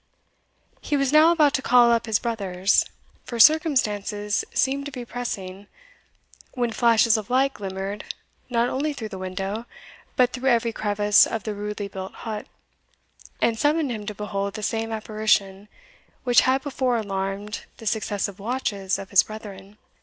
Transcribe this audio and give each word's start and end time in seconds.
He 0.81 0.97
was 0.97 1.13
now 1.13 1.31
about 1.31 1.53
to 1.53 1.61
call 1.61 1.91
up 1.91 2.07
his 2.07 2.17
brothers, 2.17 2.85
for 3.23 3.39
circumstances 3.39 4.43
seemed 4.51 4.87
to 4.87 4.91
be 4.91 5.05
pressing, 5.05 5.67
when 6.55 6.71
flashes 6.71 7.17
of 7.17 7.29
light 7.29 7.53
glimmered 7.53 8.05
not 8.49 8.67
only 8.67 8.93
through 8.93 9.09
the 9.09 9.19
window, 9.19 9.67
but 10.15 10.33
through 10.33 10.49
every 10.49 10.73
crevice 10.73 11.27
of 11.27 11.43
the 11.43 11.53
rudely 11.53 11.87
built 11.87 12.13
hut, 12.25 12.47
and 13.43 13.59
summoned 13.59 13.91
him 13.91 14.07
to 14.07 14.15
behold 14.15 14.55
the 14.55 14.63
same 14.63 14.91
apparition 14.91 15.67
which 16.23 16.41
had 16.49 16.63
before 16.63 16.97
alarmed 16.97 17.65
the 17.77 17.85
successive 17.85 18.39
watches 18.39 18.97
of 18.97 19.11
his 19.11 19.21
brethren. 19.21 19.77